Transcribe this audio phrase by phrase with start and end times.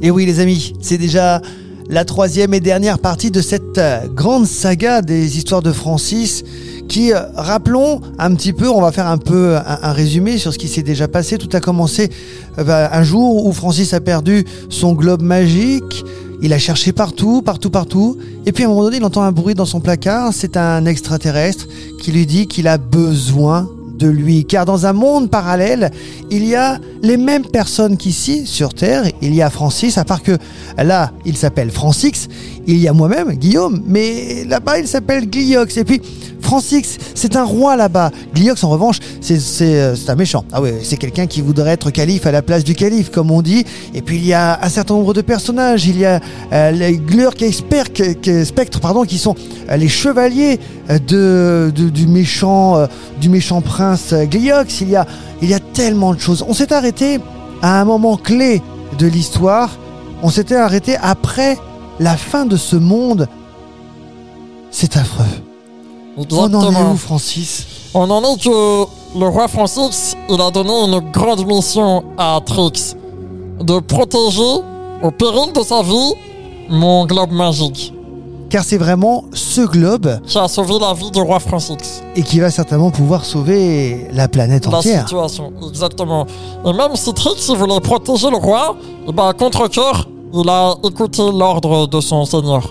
[0.00, 1.42] Et oui les amis, c'est déjà
[1.88, 6.44] la troisième et dernière partie de cette euh, grande saga des histoires de Francis
[6.86, 10.52] qui, euh, rappelons un petit peu, on va faire un peu un, un résumé sur
[10.52, 11.38] ce qui s'est déjà passé.
[11.38, 12.10] Tout a commencé
[12.58, 16.04] euh, bah, un jour où Francis a perdu son globe magique.
[16.42, 18.18] Il a cherché partout, partout, partout.
[18.46, 20.32] Et puis à un moment donné, il entend un bruit dans son placard.
[20.32, 21.66] C'est un extraterrestre
[22.00, 23.68] qui lui dit qu'il a besoin
[24.06, 24.44] lui.
[24.44, 25.90] Car dans un monde parallèle,
[26.30, 29.04] il y a les mêmes personnes qu'ici, sur Terre.
[29.22, 30.36] Il y a Francis, à part que
[30.76, 32.28] là, il s'appelle Francix.
[32.66, 33.82] Il y a moi-même, Guillaume.
[33.86, 35.76] Mais là-bas, il s'appelle Gliox.
[35.76, 36.00] Et puis,
[36.48, 38.10] Francix, c'est un roi là-bas.
[38.34, 40.44] Gliox, en revanche, euh, c'est un méchant.
[40.52, 43.42] Ah ouais, c'est quelqu'un qui voudrait être calife à la place du calife, comme on
[43.42, 43.64] dit.
[43.94, 45.86] Et puis il y a un certain nombre de personnages.
[45.86, 46.20] Il y a
[46.52, 49.34] euh, les Glurk et Spectre, pardon, qui sont
[49.68, 50.58] euh, les chevaliers
[51.06, 52.86] de, du méchant,
[53.20, 54.80] du méchant prince Gliox.
[54.80, 55.06] Il y a,
[55.42, 56.44] il y a tellement de choses.
[56.48, 57.20] On s'est arrêté
[57.62, 58.62] à un moment clé
[58.98, 59.70] de l'histoire.
[60.22, 61.58] On s'était arrêté après
[62.00, 63.28] la fin de ce monde.
[64.70, 65.24] C'est affreux.
[66.16, 67.66] On en est où, Francis?
[67.94, 72.96] On en est que le roi Francis, il a donné une grande mission à Trix.
[73.60, 74.62] De protéger,
[75.02, 76.14] au péril de sa vie,
[76.68, 77.94] mon globe magique.
[78.50, 82.02] Car c'est vraiment ce globe Qui a sauvé la vie du roi Francis.
[82.16, 85.00] et qui va certainement pouvoir sauver la planète La entière.
[85.02, 86.26] situation, exactement.
[86.64, 88.74] Et même si Trix il voulait protéger le roi,
[89.06, 92.62] et ben, contre cœur, il a écouté l'ordre de son seigneur.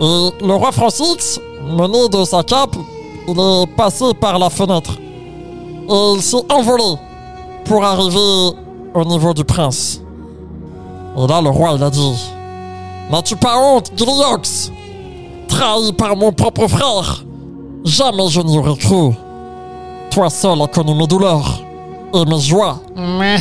[0.00, 2.76] Et le roi Francis, mené de sa cape,
[3.26, 4.92] il est passé par la fenêtre.
[5.88, 6.84] Et il s'est envolé
[7.64, 8.56] pour arriver
[8.94, 10.02] au niveau du prince.
[11.16, 12.12] Et là, le roi, il a dit
[13.10, 14.70] N'as-tu pas honte, Gliox
[15.48, 17.24] Trahi par mon propre frère
[17.84, 19.12] Jamais je n'y aurais cru.
[20.10, 21.62] Toi seul as connu mes douleurs
[22.14, 22.80] et mes joies.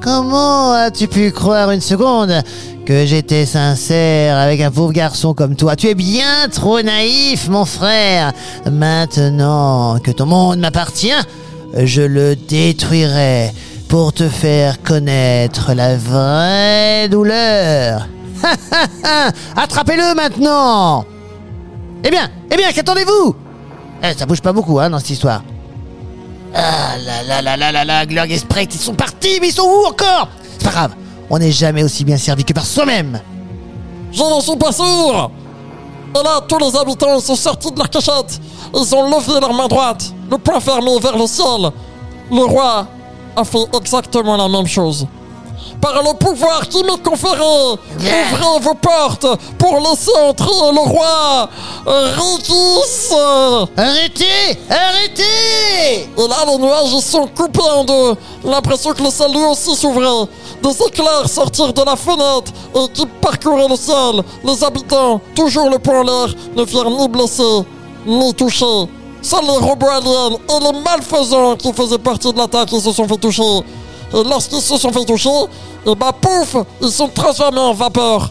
[0.00, 2.42] Comment as-tu pu croire une seconde
[2.84, 5.76] que j'étais sincère avec un pauvre garçon comme toi?
[5.76, 8.32] Tu es bien trop naïf, mon frère.
[8.70, 11.12] Maintenant que ton monde m'appartient,
[11.76, 13.52] je le détruirai
[13.88, 18.08] pour te faire connaître la vraie douleur.
[19.56, 21.04] Attrapez-le maintenant
[22.04, 23.34] Eh bien, eh bien, qu'attendez-vous?
[24.02, 25.42] Eh, Ça bouge pas beaucoup, hein, dans cette histoire.
[26.54, 29.52] Ah là là là là là là, Glurg et Sprite, ils sont partis, mais ils
[29.54, 30.28] sont où encore?
[30.58, 30.92] C'est pas grave,
[31.30, 33.20] on n'est jamais aussi bien servi que par soi-même.
[34.12, 35.30] Je ne suis pas sûr
[36.14, 38.38] Et là, tous les habitants sont sortis de leur cachette.
[38.74, 41.70] Ils ont levé leur main droite, le poing fermé vers le ciel.
[42.30, 42.86] Le roi
[43.34, 45.06] a fait exactement la même chose.
[45.80, 49.26] Par le pouvoir qui m'est conféré, ouvrez vos portes
[49.58, 51.48] pour laisser entrer le roi
[51.86, 53.14] Rikis
[53.76, 58.14] Arrêtez Arrêtez Et là, les nuages sont coupés en deux.
[58.44, 60.28] L'impression que le lui aussi s'ouvrait.
[60.62, 64.22] Des éclairs sortirent de la fenêtre et qui parcouraient le ciel.
[64.44, 67.64] Les habitants, toujours le poing en l'air, ne firent ni blesser,
[68.06, 68.88] ni toucher.
[69.22, 73.16] Seuls les robots aliens et les malfaisants qui faisaient partie de l'attaque se sont fait
[73.16, 73.42] toucher.
[74.14, 75.30] Et lorsqu'ils se sont fait toucher,
[75.86, 78.30] et bah pouf, ils sont transformés en vapeur.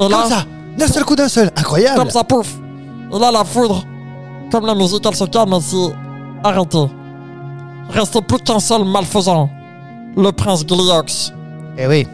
[0.00, 0.44] Et là, Comme ça,
[0.78, 1.50] d'un seul coup d'un seul.
[1.56, 1.98] Incroyable.
[1.98, 2.48] comme ça, pouf.
[3.14, 3.82] Et là, la foudre,
[4.50, 5.94] comme la musique, elle se calme, elle s'est
[6.42, 6.86] arrêtée.
[7.90, 9.50] Restait plus qu'un seul malfaisant,
[10.16, 11.32] le prince Gliox.
[11.76, 12.06] Eh oui,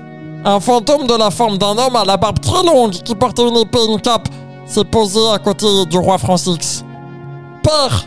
[0.44, 3.56] Un fantôme de la forme d'un homme à la barbe très longue qui portait une
[3.58, 4.28] épée et une cape
[4.66, 6.84] s'est posé à côté du roi Francix.
[7.62, 8.04] Père,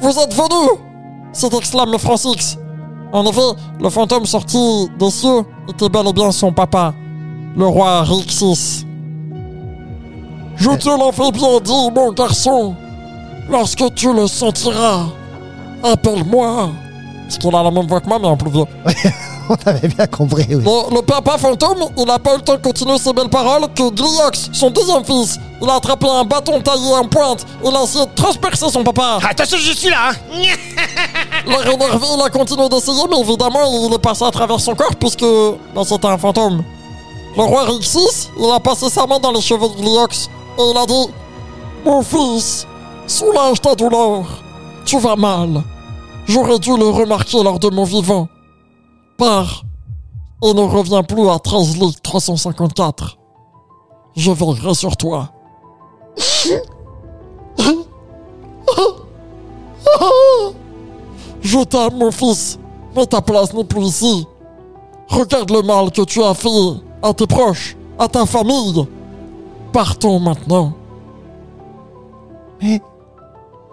[0.00, 0.70] vous êtes venu
[1.32, 2.56] s'est exclamé Francix.
[3.12, 3.40] En effet,
[3.80, 6.94] le fantôme sorti des cieux était bel et bien son papa,
[7.56, 8.86] le roi Rixis.
[10.56, 12.74] Je te l'avais bien dit, mon garçon.
[13.50, 15.06] Lorsque tu le sentiras,
[15.82, 16.68] appelle-moi.
[17.22, 18.66] Parce qu'il a la même voix que moi, mais en plus vieux.
[19.50, 20.62] On avait bien compris, oui.
[20.62, 23.62] Le, le papa fantôme, il n'a pas eu le temps de continuer ses belles paroles
[23.74, 27.44] que Gliox, son deuxième fils, il a attrapé un bâton taillé en pointe.
[27.64, 29.18] Il a essayé de transpercer son papa.
[29.28, 30.14] Attention, je suis là hein.
[31.46, 34.94] L'air énervé, il a continué d'essayer, mais évidemment, il est passé à travers son corps
[34.94, 35.24] puisque
[35.74, 36.62] ben, c'était un fantôme.
[37.36, 40.76] Le roi Rixis, il a passé sa main dans les cheveux de Gliox et il
[40.76, 41.12] a dit
[41.84, 42.68] Mon fils,
[43.08, 44.26] soulage ta douleur.
[44.84, 45.64] Tu vas mal.
[46.26, 48.28] J'aurais dû le remarquer lors de mon vivant.
[49.20, 49.64] Pars
[50.42, 53.18] et ne reviens plus à 13 Ligue 354.
[54.16, 55.28] Je veillerai sur toi.
[61.42, 62.58] Je t'aime, mon fils,
[62.96, 64.26] mais ta place n'est plus ici.
[65.08, 66.48] Regarde le mal que tu as fait
[67.02, 68.86] à tes proches, à ta famille.
[69.70, 70.72] Partons maintenant.
[72.62, 72.80] Mais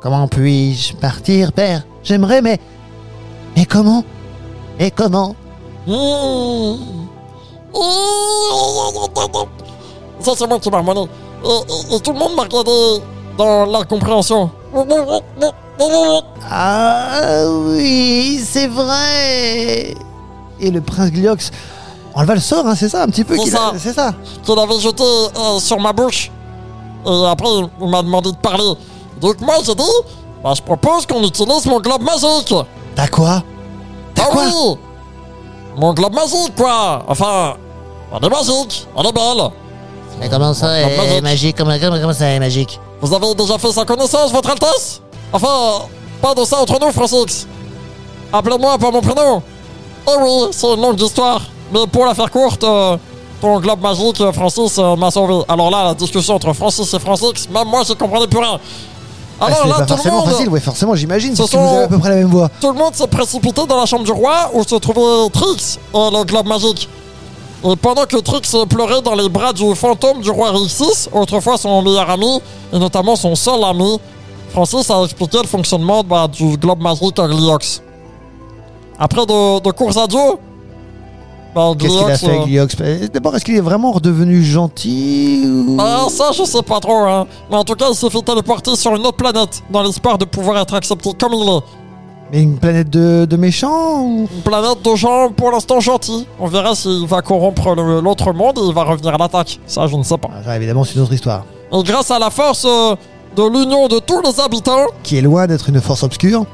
[0.01, 1.87] comment puis-je partir, père?
[2.03, 2.59] J'aimerais, mais...
[3.55, 4.03] Mais comment?
[4.79, 5.35] Et comment
[5.87, 6.75] Hmm.
[10.21, 11.05] Ça, c'est moi qui marmonnais.
[11.45, 12.71] Et, et- et tout le monde m'a regardé
[13.37, 14.49] dans l'incompréhension.
[16.49, 19.93] Ah oui, c'est vrai.
[20.59, 21.51] Et le prince Gliox
[22.15, 23.35] enleva le sort, hein, c'est ça, un petit peu.
[23.37, 23.71] C'est qu'il a- ça.
[23.77, 24.13] C'est ça.
[24.43, 26.31] qu'il avait jeté euh, sur ma bouche.
[27.05, 27.47] Et après,
[27.81, 28.73] il m'a demandé de parler.
[29.21, 29.83] Donc moi, j'ai dit,
[30.43, 32.53] bah, je propose qu'on utilise mon globe magique.
[32.95, 33.43] T'as quoi?
[34.17, 34.75] T'as Ah quoi oui
[35.77, 37.55] Mon globe magique, quoi Enfin,
[38.13, 39.49] elle est magique, elle est belle.
[40.19, 41.21] Mais comment ça, est magique.
[41.23, 44.49] magique comment, comment, comment ça, elle est magique Vous avez déjà fait sa connaissance, votre
[44.49, 45.85] Altesse Enfin,
[46.21, 47.47] pas de ça entre nous, Francis.
[48.33, 49.41] Appelez-moi par mon prénom.
[50.07, 51.41] Eh oui, c'est une longue histoire.
[51.71, 52.97] Mais pour la faire courte, euh,
[53.41, 55.43] ton globe magique, Francis, euh, m'a sauvé.
[55.47, 58.59] Alors là, la discussion entre Francis et Francis, même moi, je comprenais plus rien.
[59.39, 61.51] Ah, Alors C'est là, pas tout le, forcément monde, facile, ouais, forcément, j'imagine, Ce parce
[61.51, 62.49] que vous sont- avez à peu près la même voix.
[62.59, 65.97] tout le monde s'est précipité dans la chambre du roi où se trouvait Trix et
[66.11, 66.89] le globe magique.
[67.63, 71.81] Et pendant que Trix pleurait dans les bras du fantôme du roi Rixis, autrefois son
[71.81, 72.39] meilleur ami,
[72.73, 73.99] et notamment son seul ami,
[74.51, 77.81] Francis a expliqué le fonctionnement bah, du globe magique à Gliox.
[78.99, 79.97] Après de, de courts
[81.79, 82.75] Qu'est-ce qu'il a fait, Gliox
[83.13, 85.75] D'abord, est-ce qu'il est vraiment redevenu gentil ou...
[85.75, 87.25] bah, ça, je sais pas trop, hein.
[87.49, 90.25] Mais en tout cas, il s'est fait téléporter sur une autre planète, dans l'espoir de
[90.25, 91.61] pouvoir être accepté comme il est.
[92.31, 94.27] Mais une planète de, de méchants ou...
[94.35, 96.27] Une planète de gens pour l'instant gentils.
[96.39, 99.59] On verra s'il va corrompre l'autre monde et il va revenir à l'attaque.
[99.65, 100.27] Ça, je ne sais pas.
[100.33, 101.45] Ah, ça, évidemment, c'est une autre histoire.
[101.71, 102.95] Et grâce à la force euh,
[103.35, 106.45] de l'union de tous les habitants, Qui est loin d'être une force obscure.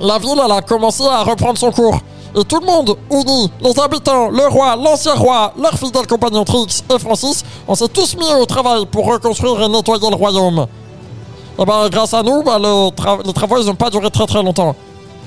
[0.00, 1.98] la ville elle a commencé à reprendre son cours.
[2.36, 6.82] Et tout le monde, uni, les habitants, le roi, l'ancien roi, leur fidèle compagnon Trix
[6.92, 10.66] et Francis, on s'est tous mis au travail pour reconstruire et nettoyer le royaume.
[11.58, 14.26] Et ben grâce à nous, bah, le tra- les travaux ils n'ont pas duré très
[14.26, 14.74] très longtemps.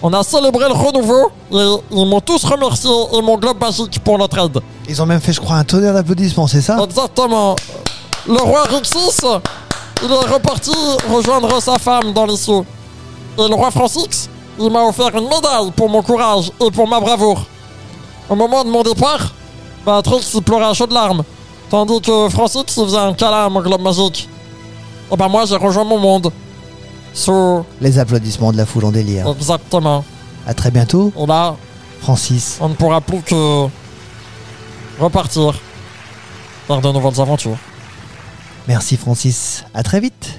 [0.04, 4.18] On a célébré le renouveau et ils m'ont tous remercié et mon globe magique pour
[4.18, 4.59] notre aide.
[4.89, 6.77] Ils ont même fait, je crois, un tonnerre d'applaudissements, c'est ça?
[6.83, 7.56] Exactement.
[8.27, 9.21] Le roi Rixis,
[10.04, 10.71] il est reparti
[11.09, 12.33] rejoindre sa femme dans les.
[12.50, 17.00] Et le roi Francis, il m'a offert une médaille pour mon courage et pour ma
[17.00, 17.45] bravoure.
[18.30, 19.33] Au moment de mon départ,
[19.86, 21.24] bah, Trix il pleurait à chaudes larmes,
[21.69, 24.27] tandis que Francis faisait un câlin à mon globe magique.
[25.12, 26.31] Et bah moi j'ai rejoint mon monde.
[27.13, 27.63] Sous...
[27.81, 29.27] Les applaudissements de la foule en délire.
[29.30, 30.04] Exactement.
[30.45, 31.56] À très bientôt, Et là,
[32.01, 32.57] Francis.
[32.62, 33.68] on ne pourra plus que
[35.00, 35.54] repartir
[36.68, 37.57] vers de nouvelles aventures.
[38.68, 39.63] Merci, Francis.
[39.74, 40.37] À très vite.